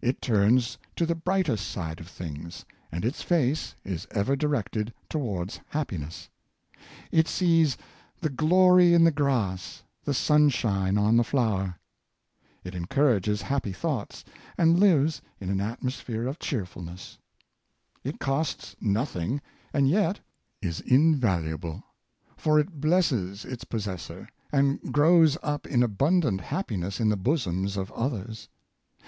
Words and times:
It 0.00 0.22
turns 0.22 0.78
to 0.94 1.04
the 1.06 1.16
brightest 1.16 1.68
side 1.68 1.98
of 1.98 2.06
things, 2.06 2.64
and 2.92 3.04
its 3.04 3.22
face 3.22 3.74
is 3.82 4.06
ever 4.12 4.36
directed 4.36 4.94
towards 5.08 5.58
happiness. 5.70 6.28
It 7.10 7.26
sees" 7.26 7.76
the 8.20 8.28
glory 8.30 8.94
in 8.94 9.02
the 9.02 9.10
grass, 9.10 9.82
the 10.04 10.14
sunshine 10.14 10.96
on 10.96 11.16
the 11.16 11.24
flower." 11.24 11.80
It 12.62 12.76
en 12.76 12.84
courages 12.86 13.42
happy 13.42 13.72
thoughts, 13.72 14.22
and 14.56 14.78
lives 14.78 15.20
in 15.40 15.50
an 15.50 15.60
atmosphere 15.60 16.22
Beneficence 16.26 16.52
and 16.52 16.68
Benevolence, 16.78 17.16
519 18.04 18.08
of 18.08 18.18
cheerfulness. 18.20 18.20
It 18.20 18.24
costs 18.24 18.76
nothing, 18.80 19.42
and 19.72 19.88
yet 19.88 20.20
is 20.62 20.78
invaluable; 20.82 21.82
for 22.36 22.60
it 22.60 22.80
blesses 22.80 23.44
its 23.44 23.64
possessor, 23.64 24.28
and 24.52 24.80
grows 24.92 25.36
up 25.42 25.66
in 25.66 25.82
abundant 25.82 26.40
happiness 26.40 27.00
in 27.00 27.08
the 27.08 27.16
bosoms 27.16 27.76
of 27.76 27.90
others. 27.90 28.48